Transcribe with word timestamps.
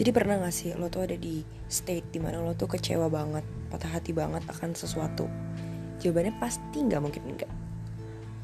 jadi 0.00 0.16
pernah 0.16 0.40
gak 0.40 0.54
sih 0.56 0.72
lo 0.72 0.88
tuh 0.88 1.04
ada 1.04 1.12
di 1.20 1.44
state 1.68 2.08
di 2.08 2.16
mana 2.16 2.40
lo 2.40 2.56
tuh 2.56 2.72
kecewa 2.72 3.12
banget 3.12 3.44
patah 3.68 4.00
hati 4.00 4.16
banget 4.16 4.40
akan 4.48 4.72
sesuatu? 4.72 5.28
Jawabannya 6.00 6.40
pasti 6.40 6.80
nggak 6.80 7.02
mungkin 7.04 7.22
enggak 7.28 7.52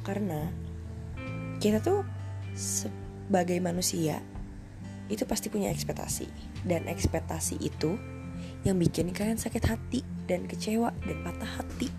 karena 0.05 0.53
kita 1.59 1.81
tuh 1.81 2.07
sebagai 2.53 3.59
manusia 3.59 4.23
itu 5.11 5.27
pasti 5.27 5.51
punya 5.51 5.75
ekspektasi. 5.75 6.31
Dan 6.63 6.87
ekspektasi 6.87 7.59
itu 7.59 7.99
yang 8.63 8.79
bikin 8.79 9.11
kalian 9.11 9.39
sakit 9.39 9.65
hati 9.67 10.01
dan 10.31 10.47
kecewa 10.47 10.95
dan 11.03 11.19
patah 11.27 11.63
hati. 11.63 11.91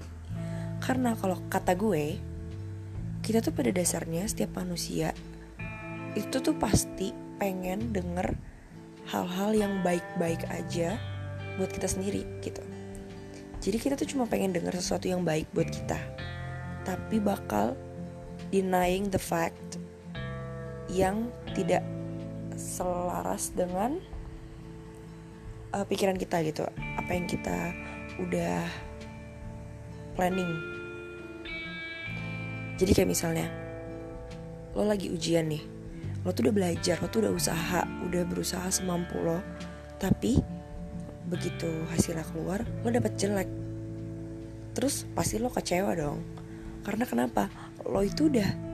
Karena 0.80 1.16
kalau 1.20 1.40
kata 1.52 1.76
gue 1.76 2.20
kita 3.24 3.44
tuh 3.44 3.52
pada 3.52 3.76
dasarnya 3.76 4.24
setiap 4.24 4.56
manusia 4.56 5.12
itu 6.16 6.40
tuh 6.40 6.56
pasti 6.56 7.12
pengen 7.36 7.92
denger 7.92 8.40
hal-hal 9.08 9.56
yang 9.56 9.80
baik-baik 9.82 10.44
aja 10.52 11.00
buat 11.56 11.72
kita 11.72 11.88
sendiri 11.88 12.28
gitu. 12.44 12.62
Jadi 13.64 13.78
kita 13.82 13.96
tuh 13.98 14.08
cuma 14.08 14.30
pengen 14.30 14.54
denger 14.54 14.76
sesuatu 14.78 15.10
yang 15.10 15.26
baik 15.26 15.50
buat 15.52 15.68
kita 15.68 15.98
tapi 16.88 17.20
bakal 17.20 17.76
denying 18.48 19.12
the 19.12 19.20
fact 19.20 19.76
yang 20.88 21.28
tidak 21.52 21.84
selaras 22.56 23.52
dengan 23.52 24.00
uh, 25.76 25.84
pikiran 25.84 26.16
kita 26.16 26.40
gitu. 26.48 26.64
Apa 26.96 27.12
yang 27.12 27.28
kita 27.28 27.76
udah 28.24 28.64
planning. 30.16 30.52
Jadi 32.80 32.92
kayak 32.96 33.12
misalnya 33.12 33.52
lo 34.78 34.88
lagi 34.88 35.12
ujian 35.12 35.50
nih 35.52 35.77
lo 36.28 36.36
tuh 36.36 36.52
udah 36.52 36.56
belajar 36.60 37.00
lo 37.00 37.08
tuh 37.08 37.24
udah 37.24 37.32
usaha 37.32 37.88
udah 38.04 38.22
berusaha 38.28 38.68
semampu 38.68 39.16
lo. 39.24 39.40
Tapi 39.96 40.36
begitu 41.32 41.72
hasilnya 41.88 42.28
keluar 42.28 42.68
lo 42.84 42.92
dapet 42.92 43.16
jelek. 43.16 43.48
Terus 44.76 45.08
pasti 45.16 45.40
lo 45.40 45.48
kecewa 45.48 45.96
dong. 45.96 46.20
Karena 46.84 47.08
kenapa? 47.08 47.48
Lo 47.88 48.04
itu 48.04 48.28
udah 48.28 48.68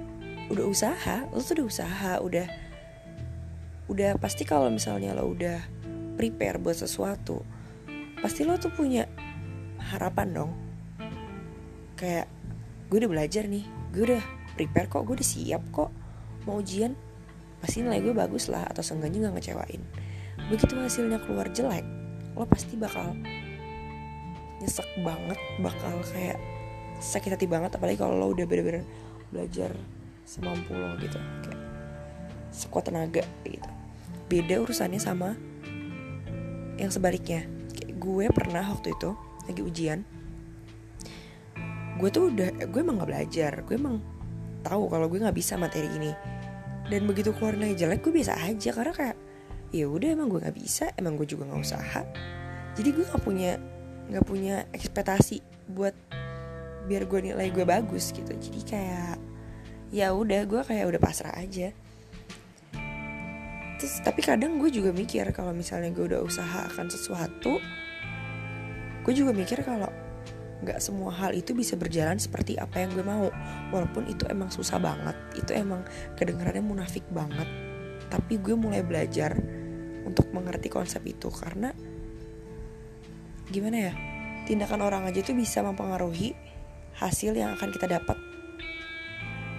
udah 0.49 0.65
usaha 0.65 1.29
lo 1.29 1.45
tuh 1.45 1.61
udah 1.61 1.67
usaha 1.69 2.11
udah 2.25 2.47
udah 3.85 4.17
pasti 4.17 4.49
kalau 4.49 4.73
misalnya 4.73 5.13
lo 5.13 5.29
udah 5.29 5.61
prepare 6.17 6.57
buat 6.57 6.77
sesuatu 6.77 7.45
pasti 8.17 8.49
lo 8.49 8.57
tuh 8.57 8.73
punya 8.73 9.05
harapan 9.93 10.33
dong. 10.33 10.51
Kayak 12.01 12.25
gue 12.89 12.97
udah 12.97 13.11
belajar 13.13 13.45
nih 13.45 13.65
gue 13.93 14.09
udah 14.09 14.23
prepare 14.57 14.89
kok 14.89 15.05
gue 15.05 15.21
udah 15.21 15.29
siap 15.29 15.61
kok 15.69 15.93
mau 16.49 16.57
ujian 16.57 16.97
pasti 17.63 17.79
nilai 17.79 18.03
gue 18.03 18.11
bagus 18.11 18.51
lah 18.51 18.67
atau 18.67 18.83
seenggaknya 18.83 19.31
nggak 19.31 19.39
ngecewain. 19.39 19.81
Begitu 20.51 20.75
hasilnya 20.75 21.23
keluar 21.23 21.47
jelek 21.55 21.87
lo 22.35 22.43
pasti 22.49 22.75
bakal 22.75 23.15
nyesek 24.59 24.89
banget 25.05 25.39
bakal 25.61 26.01
kayak 26.11 26.35
sakit 26.99 27.39
hati 27.39 27.47
banget 27.47 27.77
apalagi 27.77 28.01
kalau 28.01 28.19
lo 28.19 28.27
udah 28.35 28.43
bener-bener 28.43 28.83
belajar 29.31 29.71
semampu 30.27 30.75
lo 30.75 30.99
gitu 30.99 31.15
kayak 31.47 31.61
sekuat 32.51 32.91
tenaga 32.91 33.23
gitu. 33.47 33.69
Beda 34.27 34.59
urusannya 34.59 34.99
sama 34.99 35.39
yang 36.75 36.91
sebaliknya. 36.91 37.47
Kayak 37.71 37.95
gue 37.95 38.25
pernah 38.27 38.65
waktu 38.67 38.91
itu 38.91 39.15
lagi 39.47 39.61
ujian 39.63 39.99
gue 41.93 42.09
tuh 42.09 42.33
udah 42.33 42.67
gue 42.67 42.79
emang 42.81 42.99
nggak 42.99 43.09
belajar 43.09 43.51
gue 43.63 43.75
emang 43.77 44.01
tahu 44.65 44.89
kalau 44.89 45.05
gue 45.07 45.19
nggak 45.21 45.37
bisa 45.37 45.55
materi 45.55 45.87
ini 45.93 46.11
dan 46.87 47.01
begitu 47.07 47.31
keluar 47.35 47.55
nilai 47.55 47.75
jelek 47.75 48.03
gue 48.03 48.13
biasa 48.15 48.33
aja. 48.43 48.69
Karena 48.75 48.93
kayak 48.93 49.17
ya 49.73 49.85
udah 49.89 50.09
emang 50.13 50.27
gue 50.29 50.39
nggak 50.43 50.57
bisa 50.57 50.91
emang 50.99 51.15
gue 51.19 51.27
juga 51.27 51.47
nggak 51.49 51.61
usaha. 51.61 52.01
Jadi 52.73 52.89
gue 52.91 53.05
nggak 53.05 53.23
punya 53.23 53.51
nggak 54.11 54.25
punya 54.27 54.55
ekspektasi 54.75 55.39
buat 55.71 55.95
biar 56.89 57.07
gue 57.07 57.19
nilai 57.31 57.47
gue 57.49 57.65
bagus 57.65 58.11
gitu. 58.11 58.33
Jadi 58.35 58.61
kayak 58.67 59.17
ya 59.93 60.11
udah 60.11 60.43
gue 60.43 60.61
kayak 60.65 60.89
udah 60.89 61.01
pasrah 61.01 61.35
aja. 61.39 61.71
Terus 63.79 63.99
tapi 63.99 64.23
kadang 64.23 64.59
gue 64.63 64.71
juga 64.71 64.95
mikir 64.95 65.27
kalau 65.35 65.51
misalnya 65.51 65.91
gue 65.91 66.07
udah 66.07 66.23
usaha 66.23 66.71
akan 66.71 66.87
sesuatu 66.87 67.59
gue 69.03 69.13
juga 69.13 69.35
mikir 69.35 69.59
kalau 69.67 69.91
nggak 70.63 70.79
semua 70.79 71.11
hal 71.11 71.35
itu 71.35 71.51
bisa 71.51 71.75
berjalan 71.75 72.15
seperti 72.17 72.55
apa 72.55 72.81
yang 72.81 72.95
gue 72.95 73.05
mau. 73.05 73.27
Walaupun 73.69 74.07
itu 74.07 74.23
emang 74.31 74.49
susah 74.49 74.79
banget. 74.79 75.15
Itu 75.35 75.51
emang 75.51 75.83
kedengarannya 76.15 76.63
munafik 76.63 77.03
banget. 77.11 77.45
Tapi 78.07 78.39
gue 78.39 78.55
mulai 78.55 78.81
belajar 78.81 79.35
untuk 80.07 80.31
mengerti 80.31 80.71
konsep 80.71 81.03
itu. 81.03 81.27
Karena 81.27 81.69
gimana 83.51 83.77
ya 83.77 83.93
tindakan 84.47 84.81
orang 84.83 85.03
aja 85.07 85.19
itu 85.19 85.35
bisa 85.35 85.59
mempengaruhi 85.63 86.35
hasil 86.97 87.35
yang 87.35 87.55
akan 87.55 87.69
kita 87.71 87.87
dapat 87.91 88.17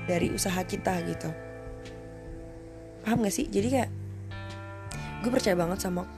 dari 0.05 0.33
usaha 0.33 0.61
kita 0.65 1.01
gitu. 1.09 1.31
Paham 3.05 3.25
gak 3.25 3.35
sih? 3.37 3.49
Jadi 3.49 3.69
kayak 3.69 3.91
gue 5.25 5.31
percaya 5.33 5.57
banget 5.57 5.81
sama 5.81 6.09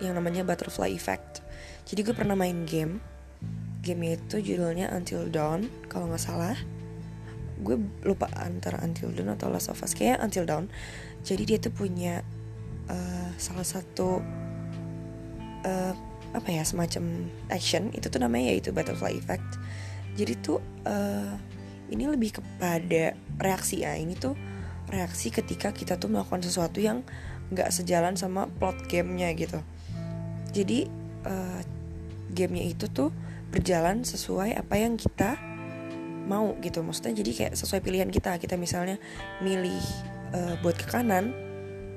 yang 0.00 0.16
namanya 0.16 0.44
butterfly 0.44 0.92
effect. 0.92 1.44
Jadi 1.84 2.00
gue 2.00 2.14
pernah 2.16 2.36
main 2.36 2.64
game 2.64 3.00
game 3.84 4.16
itu 4.16 4.40
judulnya 4.40 4.88
Until 4.96 5.28
Dawn 5.28 5.68
kalau 5.92 6.08
nggak 6.08 6.24
salah. 6.24 6.56
Gue 7.60 7.76
lupa 8.02 8.32
antara 8.34 8.80
Until 8.80 9.12
Dawn 9.12 9.36
atau 9.36 9.52
Last 9.52 9.68
of 9.68 9.84
Us 9.84 9.92
kayak 9.92 10.24
Until 10.24 10.48
Dawn. 10.48 10.72
Jadi 11.20 11.42
dia 11.44 11.58
tuh 11.60 11.70
punya 11.70 12.24
uh, 12.88 13.30
salah 13.36 13.62
satu 13.62 14.24
uh, 15.68 15.92
apa 16.32 16.48
ya 16.48 16.64
semacam 16.64 17.28
action. 17.52 17.92
Itu 17.92 18.08
tuh 18.08 18.24
namanya 18.24 18.56
yaitu 18.56 18.72
butterfly 18.72 19.12
effect. 19.12 19.46
Jadi 20.16 20.32
tuh 20.40 20.58
uh, 20.88 21.36
ini 21.92 22.08
lebih 22.08 22.40
kepada 22.40 23.12
reaksi 23.38 23.84
ya. 23.84 23.94
Ini 23.94 24.16
tuh 24.16 24.34
reaksi 24.88 25.28
ketika 25.28 25.76
kita 25.76 26.00
tuh 26.00 26.08
melakukan 26.08 26.40
sesuatu 26.40 26.80
yang 26.80 27.04
nggak 27.52 27.68
sejalan 27.70 28.16
sama 28.16 28.48
plot 28.48 28.88
gamenya 28.88 29.30
gitu. 29.36 29.60
Jadi 30.54 30.88
uh, 31.28 31.60
gamenya 32.32 32.64
itu 32.72 32.86
tuh 32.90 33.10
berjalan 33.54 34.02
sesuai 34.02 34.58
apa 34.58 34.74
yang 34.74 34.98
kita 34.98 35.38
mau 36.26 36.58
gitu. 36.58 36.82
Maksudnya 36.82 37.22
jadi 37.22 37.30
kayak 37.30 37.52
sesuai 37.54 37.78
pilihan 37.86 38.10
kita. 38.10 38.34
Kita 38.42 38.58
misalnya 38.58 38.98
milih 39.38 39.78
uh, 40.34 40.58
buat 40.58 40.74
ke 40.74 40.90
kanan 40.90 41.30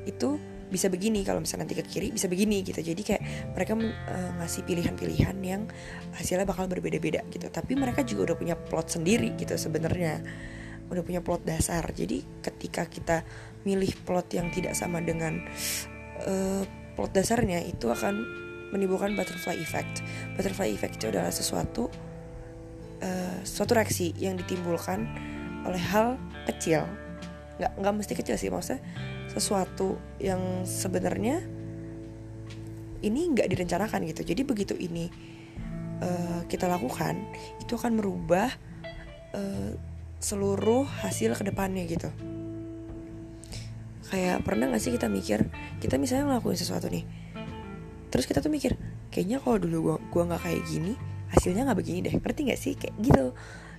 itu 0.05 0.37
bisa 0.69 0.91
begini. 0.93 1.25
Kalau 1.25 1.41
misalnya 1.41 1.65
nanti 1.65 1.81
ke 1.81 1.85
kiri 1.89 2.13
bisa 2.13 2.29
begini 2.29 2.61
gitu. 2.61 2.77
Jadi 2.77 3.01
kayak 3.01 3.23
mereka 3.57 3.73
uh, 3.73 4.31
ngasih 4.37 4.61
pilihan-pilihan 4.69 5.37
yang 5.41 5.65
hasilnya 6.13 6.45
bakal 6.45 6.69
berbeda-beda 6.69 7.25
gitu. 7.33 7.49
Tapi 7.49 7.73
mereka 7.73 8.05
juga 8.05 8.31
udah 8.31 8.37
punya 8.37 8.53
plot 8.53 9.01
sendiri 9.01 9.33
gitu 9.33 9.57
sebenarnya. 9.57 10.21
Udah 10.93 11.01
punya 11.01 11.25
plot 11.25 11.41
dasar. 11.41 11.81
Jadi 11.89 12.21
ketika 12.45 12.85
kita 12.85 13.25
milih 13.65 13.97
plot 14.05 14.37
yang 14.37 14.53
tidak 14.53 14.77
sama 14.77 15.01
dengan 15.01 15.41
uh, 16.29 16.61
plot 16.93 17.11
dasarnya 17.17 17.65
itu 17.65 17.89
akan 17.89 18.46
menimbulkan 18.73 19.15
butterfly 19.15 19.55
effect. 19.59 20.03
Butterfly 20.35 20.71
effect 20.73 20.99
itu 20.99 21.11
adalah 21.11 21.31
sesuatu 21.31 21.87
uh, 23.03 23.39
suatu 23.43 23.71
reaksi 23.77 24.11
yang 24.17 24.35
ditimbulkan 24.35 25.07
oleh 25.63 25.81
hal 25.81 26.15
kecil. 26.47 26.85
Nggak 27.57 27.71
nggak 27.79 27.93
mesti 27.93 28.13
kecil 28.13 28.35
sih 28.37 28.49
maksudnya 28.51 28.81
sesuatu 29.31 29.99
yang 30.17 30.65
sebenarnya 30.65 31.43
ini 33.05 33.21
nggak 33.33 33.47
direncanakan 33.53 34.07
gitu. 34.09 34.21
Jadi 34.25 34.41
begitu 34.41 34.73
ini 34.75 35.07
uh, 36.01 36.41
kita 36.49 36.65
lakukan 36.65 37.17
itu 37.61 37.77
akan 37.77 37.99
merubah 37.99 38.49
uh, 39.33 39.71
seluruh 40.17 40.85
hasil 41.05 41.37
ke 41.37 41.45
depannya 41.45 41.85
gitu 41.85 42.09
kayak 44.07 44.41
pernah 44.47 44.71
gak 44.71 44.81
sih 44.81 44.95
kita 44.95 45.11
mikir 45.11 45.45
kita 45.83 45.99
misalnya 45.99 46.31
ngelakuin 46.33 46.57
sesuatu 46.57 46.87
nih 46.87 47.03
terus 48.07 48.25
kita 48.25 48.39
tuh 48.39 48.51
mikir 48.51 48.79
kayaknya 49.11 49.43
kalau 49.43 49.57
dulu 49.59 49.77
gua 49.81 49.97
gua 50.11 50.23
nggak 50.33 50.41
kayak 50.47 50.61
gini 50.67 50.93
hasilnya 51.31 51.67
nggak 51.67 51.79
begini 51.79 51.99
deh. 52.07 52.15
Ngerti 52.15 52.39
nggak 52.47 52.59
sih? 52.59 52.73
Kayak 52.79 52.95
gitu. 53.03 53.25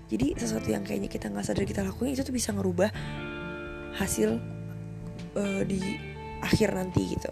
Jadi 0.08 0.26
sesuatu 0.40 0.69
yang 0.72 0.84
kayaknya 0.84 1.08
kita 1.12 1.28
nggak 1.28 1.44
sadar 1.44 1.64
kita 1.69 1.84
lakuin 1.84 2.16
itu 2.16 2.25
tuh 2.25 2.32
bisa 2.32 2.52
ngerubah 2.56 2.88
hasil 4.00 4.40
uh, 5.36 5.62
di 5.64 5.80
akhir 6.40 6.72
nanti 6.72 7.12
gitu. 7.12 7.30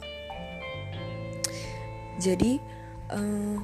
Jadi 2.21 2.61
uh, 3.13 3.57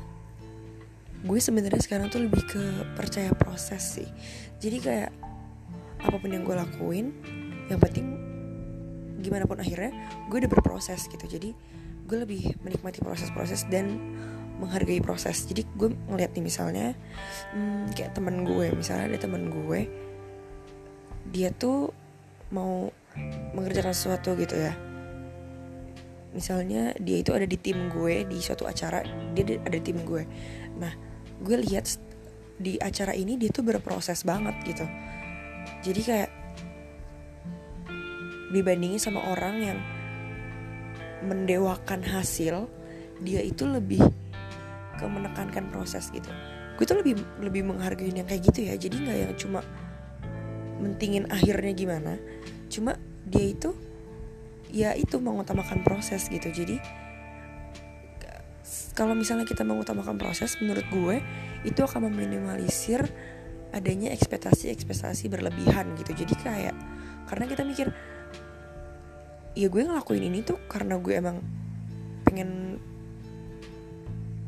gue 1.23 1.39
sebenarnya 1.41 1.81
sekarang 1.81 2.09
tuh 2.09 2.25
lebih 2.25 2.43
ke 2.45 2.63
percaya 2.97 3.33
proses 3.37 4.01
sih. 4.01 4.09
Jadi 4.61 4.77
kayak 4.81 5.11
apa 6.03 6.17
pun 6.19 6.31
yang 6.33 6.43
gue 6.43 6.57
lakuin 6.57 7.15
yang 7.71 7.79
penting 7.79 8.17
gimana 9.23 9.47
pun 9.47 9.61
akhirnya 9.61 9.93
gue 10.29 10.37
udah 10.41 10.51
berproses 10.51 11.05
gitu. 11.09 11.25
Jadi 11.29 11.53
gue 12.07 12.19
lebih 12.19 12.43
menikmati 12.63 13.01
proses-proses 13.01 13.67
dan 13.71 13.99
menghargai 14.63 15.03
proses. 15.03 15.43
Jadi 15.49 15.67
gue 15.75 15.91
ngeliat 16.11 16.35
nih 16.39 16.45
misalnya 16.45 16.87
hmm, 17.55 17.95
kayak 17.99 18.15
temen 18.15 18.47
gue 18.47 18.71
misalnya 18.75 19.15
ada 19.15 19.19
temen 19.19 19.51
gue 19.51 19.81
dia 21.31 21.51
tuh 21.55 21.91
mau 22.55 22.91
mengerjakan 23.57 23.95
sesuatu 23.95 24.39
gitu 24.39 24.55
ya. 24.55 24.75
Misalnya 26.33 26.97
dia 26.97 27.21
itu 27.21 27.35
ada 27.37 27.45
di 27.45 27.59
tim 27.61 27.93
gue 27.93 28.25
di 28.25 28.39
suatu 28.41 28.65
acara 28.65 29.05
dia 29.37 29.59
ada 29.61 29.77
di 29.77 29.85
tim 29.85 30.01
gue. 30.07 30.23
Nah 30.79 30.93
gue 31.43 31.57
lihat 31.59 31.91
di 32.63 32.79
acara 32.79 33.13
ini 33.17 33.35
dia 33.35 33.51
tuh 33.51 33.67
berproses 33.67 34.23
banget 34.23 34.55
gitu. 34.63 34.87
Jadi 35.83 36.01
kayak 36.03 36.31
dibandingin 38.53 39.01
sama 39.01 39.25
orang 39.33 39.57
yang 39.59 39.79
mendewakan 41.23 42.03
hasil 42.03 42.67
dia 43.23 43.41
itu 43.43 43.65
lebih 43.65 44.03
ke 44.99 45.05
menekankan 45.07 45.71
proses 45.71 46.11
gitu. 46.11 46.29
Gue 46.77 46.85
tuh 46.85 46.99
lebih 46.99 47.19
lebih 47.39 47.63
menghargai 47.67 48.11
yang 48.11 48.27
kayak 48.27 48.43
gitu 48.53 48.67
ya. 48.67 48.75
Jadi 48.75 48.97
nggak 49.07 49.19
yang 49.19 49.35
cuma 49.39 49.61
mentingin 50.83 51.31
akhirnya 51.31 51.73
gimana. 51.73 52.13
Cuma 52.67 52.99
dia 53.27 53.47
itu 53.55 53.71
ya 54.73 54.97
itu 54.99 55.21
mengutamakan 55.23 55.87
proses 55.87 56.27
gitu. 56.27 56.51
Jadi 56.51 56.77
kalau 58.93 59.17
misalnya 59.17 59.49
kita 59.49 59.65
mengutamakan 59.65 60.21
proses 60.21 60.59
menurut 60.61 60.85
gue 60.93 61.17
itu 61.65 61.81
akan 61.81 62.13
meminimalisir 62.13 63.07
adanya 63.73 64.13
ekspektasi-ekspektasi 64.13 65.33
berlebihan 65.33 65.97
gitu. 65.97 66.13
Jadi 66.13 66.35
kayak 66.37 66.77
karena 67.31 67.45
kita 67.49 67.63
mikir 67.65 67.89
ya 69.53 69.69
gue 69.69 69.83
ngelakuin 69.85 70.25
ini 70.25 70.41
tuh 70.41 70.57
karena 70.69 70.97
gue 70.97 71.15
emang 71.17 71.39
pengen 72.25 72.81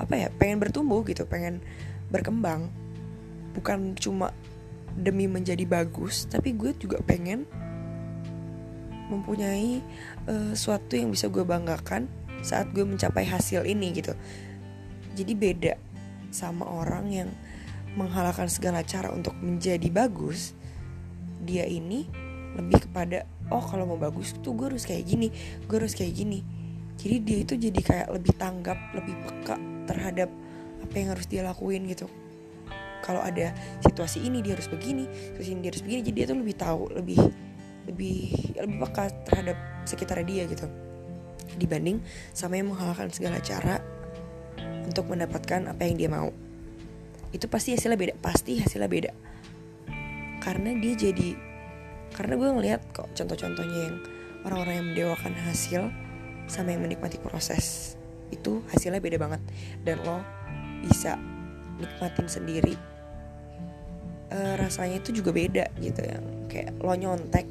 apa 0.00 0.14
ya 0.16 0.28
pengen 0.34 0.58
bertumbuh 0.60 1.04
gitu 1.06 1.24
pengen 1.28 1.60
berkembang. 2.08 2.68
Bukan 3.54 3.94
cuma 3.98 4.34
demi 4.94 5.26
menjadi 5.26 5.62
bagus 5.66 6.26
tapi 6.26 6.54
gue 6.54 6.74
juga 6.78 7.02
pengen 7.02 7.46
mempunyai 9.10 9.84
uh, 10.26 10.52
suatu 10.56 10.96
yang 10.96 11.12
bisa 11.12 11.28
gue 11.28 11.44
banggakan 11.44 12.08
saat 12.40 12.72
gue 12.72 12.84
mencapai 12.84 13.28
hasil 13.28 13.64
ini 13.68 13.92
gitu. 13.92 14.16
Jadi 15.14 15.32
beda 15.36 15.74
sama 16.34 16.66
orang 16.66 17.06
yang 17.12 17.30
menghalalkan 17.94 18.50
segala 18.50 18.82
cara 18.82 19.14
untuk 19.14 19.38
menjadi 19.38 19.86
bagus 19.86 20.50
dia 21.46 21.62
ini 21.68 22.23
lebih 22.54 22.86
kepada 22.88 23.26
oh 23.50 23.62
kalau 23.62 23.84
mau 23.84 23.98
bagus 23.98 24.32
tuh 24.40 24.54
gue 24.54 24.70
harus 24.70 24.86
kayak 24.86 25.04
gini 25.04 25.28
gue 25.66 25.76
harus 25.76 25.94
kayak 25.94 26.14
gini. 26.14 26.40
Jadi 26.94 27.16
dia 27.26 27.38
itu 27.42 27.54
jadi 27.58 27.80
kayak 27.82 28.08
lebih 28.14 28.32
tanggap 28.38 28.78
lebih 28.94 29.18
peka 29.26 29.58
terhadap 29.90 30.30
apa 30.80 30.94
yang 30.94 31.08
harus 31.10 31.26
dia 31.26 31.42
lakuin 31.42 31.84
gitu. 31.90 32.06
Kalau 33.04 33.20
ada 33.20 33.52
situasi 33.84 34.24
ini 34.24 34.40
dia 34.40 34.56
harus 34.56 34.70
begini 34.70 35.04
situasi 35.10 35.52
ini 35.52 35.60
dia 35.60 35.70
harus 35.74 35.82
begini 35.84 36.00
jadi 36.00 36.16
dia 36.16 36.26
tuh 36.30 36.38
lebih 36.40 36.56
tahu 36.56 36.82
lebih 36.94 37.20
lebih 37.84 38.18
lebih 38.56 38.76
peka 38.88 39.04
terhadap 39.28 39.56
sekitar 39.84 40.22
dia 40.24 40.46
gitu. 40.48 40.70
Dibanding 41.58 42.00
sama 42.32 42.56
yang 42.56 42.72
menghalalkan 42.72 43.12
segala 43.12 43.42
cara 43.42 43.82
untuk 44.86 45.10
mendapatkan 45.10 45.68
apa 45.68 45.82
yang 45.84 45.96
dia 45.98 46.08
mau. 46.08 46.30
Itu 47.34 47.50
pasti 47.50 47.74
hasilnya 47.74 47.98
beda 47.98 48.14
pasti 48.22 48.62
hasilnya 48.62 48.88
beda. 48.88 49.12
Karena 50.38 50.76
dia 50.76 50.94
jadi 50.94 51.53
karena 52.14 52.38
gue 52.38 52.48
ngeliat 52.48 52.80
kok 52.94 53.10
contoh-contohnya 53.12 53.80
yang 53.90 53.96
orang-orang 54.46 54.74
yang 54.78 54.86
mendewakan 54.94 55.34
hasil 55.34 55.82
sama 56.46 56.70
yang 56.70 56.86
menikmati 56.86 57.18
proses 57.18 57.98
itu 58.30 58.62
hasilnya 58.70 59.02
beda 59.02 59.18
banget. 59.18 59.42
Dan 59.82 59.98
lo 60.06 60.22
bisa 60.86 61.18
nikmatin 61.82 62.30
sendiri 62.30 62.78
e, 64.30 64.38
rasanya 64.54 65.02
itu 65.02 65.10
juga 65.10 65.34
beda 65.34 65.64
gitu 65.82 66.00
yang 66.06 66.24
kayak 66.46 66.78
lo 66.78 66.94
nyontek 66.94 67.50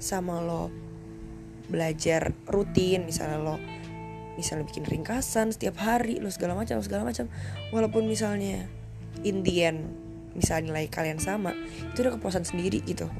sama 0.00 0.40
lo 0.40 0.72
belajar 1.68 2.32
rutin 2.48 3.04
misalnya 3.04 3.38
lo 3.38 3.60
misalnya 4.40 4.64
bikin 4.64 4.88
ringkasan 4.88 5.52
setiap 5.52 5.76
hari 5.84 6.16
lo 6.16 6.32
segala 6.32 6.56
macam 6.56 6.80
segala 6.80 7.04
macam. 7.04 7.28
Walaupun 7.76 8.08
misalnya 8.08 8.64
in 9.20 9.44
the 9.44 9.68
end 9.68 9.80
misalnya 10.32 10.72
nilai 10.72 10.86
kalian 10.86 11.18
sama 11.18 11.52
itu 11.92 12.06
udah 12.06 12.16
kepuasan 12.16 12.46
sendiri 12.46 12.80
gitu 12.86 13.10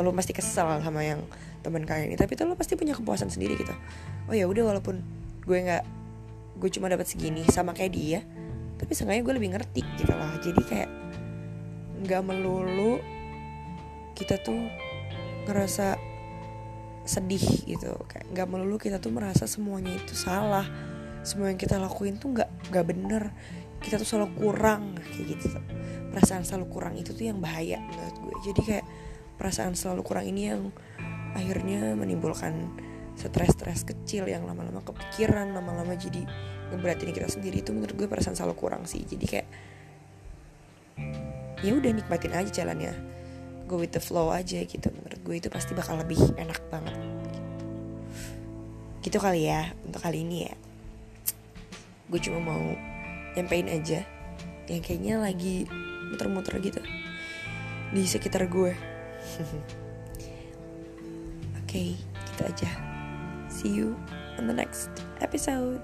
lo 0.00 0.10
pasti 0.16 0.32
kesel 0.32 0.80
sama 0.80 1.04
yang 1.04 1.20
teman 1.60 1.84
kalian 1.84 2.12
ini 2.12 2.16
tapi 2.16 2.34
tuh 2.34 2.48
lo 2.48 2.56
pasti 2.56 2.74
punya 2.74 2.96
kepuasan 2.96 3.28
sendiri 3.28 3.60
gitu. 3.60 3.74
Oh 4.26 4.34
ya 4.34 4.48
udah 4.48 4.72
walaupun 4.72 5.04
gue 5.44 5.58
nggak 5.58 5.84
gue 6.56 6.70
cuma 6.72 6.86
dapat 6.88 7.10
segini 7.10 7.42
sama 7.50 7.74
kayak 7.74 7.92
dia 7.92 8.20
tapi 8.80 8.98
seenggaknya 8.98 9.22
gue 9.22 9.34
lebih 9.36 9.50
ngerti 9.54 9.82
gitu 10.00 10.12
lah. 10.16 10.32
Jadi 10.40 10.62
kayak 10.64 10.90
nggak 12.02 12.22
melulu 12.26 12.98
kita 14.18 14.40
tuh 14.42 14.58
ngerasa 15.46 15.94
sedih 17.06 17.44
gitu. 17.66 17.94
Kayak 18.10 18.26
nggak 18.34 18.48
melulu 18.48 18.76
kita 18.78 18.98
tuh 18.98 19.14
merasa 19.14 19.46
semuanya 19.46 19.94
itu 19.94 20.18
salah. 20.18 20.66
Semua 21.22 21.54
yang 21.54 21.60
kita 21.60 21.78
lakuin 21.78 22.18
tuh 22.18 22.34
nggak 22.34 22.50
nggak 22.74 22.86
bener. 22.86 23.30
Kita 23.82 23.98
tuh 23.98 24.06
selalu 24.06 24.28
kurang 24.38 24.98
kayak 24.98 25.36
gitu. 25.36 25.46
Perasaan 26.10 26.42
selalu 26.42 26.66
kurang 26.70 26.94
itu 26.98 27.14
tuh 27.14 27.26
yang 27.30 27.38
bahaya 27.38 27.78
menurut 27.82 28.16
gue. 28.18 28.34
Jadi 28.50 28.60
kayak 28.66 28.86
perasaan 29.42 29.74
selalu 29.74 30.06
kurang 30.06 30.30
ini 30.30 30.54
yang 30.54 30.70
akhirnya 31.34 31.98
menimbulkan 31.98 32.70
stres-stres 33.18 33.82
kecil 33.82 34.30
yang 34.30 34.46
lama-lama 34.46 34.78
kepikiran 34.86 35.50
lama-lama 35.50 35.98
jadi 35.98 36.22
ngeberatin 36.70 37.10
kita 37.10 37.26
sendiri. 37.26 37.58
Itu 37.58 37.74
menurut 37.74 37.98
gue 37.98 38.06
perasaan 38.06 38.38
selalu 38.38 38.54
kurang 38.54 38.86
sih. 38.86 39.02
Jadi 39.02 39.26
kayak 39.26 39.48
ya 41.66 41.72
udah 41.74 41.90
nikmatin 41.90 42.38
aja 42.38 42.62
jalannya. 42.62 42.94
Go 43.66 43.82
with 43.82 43.90
the 43.90 43.98
flow 43.98 44.30
aja 44.30 44.62
gitu. 44.62 44.86
Menurut 44.94 45.18
gue 45.26 45.34
itu 45.34 45.50
pasti 45.50 45.74
bakal 45.74 45.98
lebih 45.98 46.22
enak 46.38 46.62
banget. 46.70 46.94
Gitu 49.02 49.18
kali 49.18 49.50
ya 49.50 49.74
untuk 49.82 50.06
kali 50.06 50.22
ini 50.22 50.46
ya. 50.46 50.54
Gue 52.06 52.22
cuma 52.22 52.38
mau 52.38 52.62
nyampein 53.34 53.66
aja 53.66 54.06
yang 54.70 54.78
kayaknya 54.78 55.18
lagi 55.18 55.66
muter-muter 56.14 56.62
gitu 56.62 56.78
di 57.92 58.08
sekitar 58.08 58.48
gue 58.48 58.91
Oke, 59.22 59.44
okay, 61.62 61.88
gitu 62.32 62.42
aja. 62.46 62.70
See 63.52 63.70
you 63.70 63.94
on 64.38 64.48
the 64.48 64.56
next 64.56 64.90
episode. 65.20 65.82